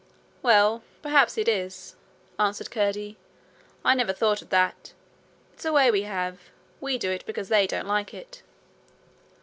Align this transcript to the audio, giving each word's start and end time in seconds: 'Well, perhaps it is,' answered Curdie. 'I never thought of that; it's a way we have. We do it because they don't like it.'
'Well, 0.41 0.81
perhaps 1.03 1.37
it 1.37 1.47
is,' 1.47 1.95
answered 2.39 2.71
Curdie. 2.71 3.19
'I 3.85 3.93
never 3.93 4.13
thought 4.13 4.41
of 4.41 4.49
that; 4.49 4.93
it's 5.53 5.63
a 5.63 5.71
way 5.71 5.91
we 5.91 6.01
have. 6.01 6.39
We 6.79 6.97
do 6.97 7.11
it 7.11 7.23
because 7.27 7.49
they 7.49 7.67
don't 7.67 7.85
like 7.87 8.11
it.' 8.11 8.41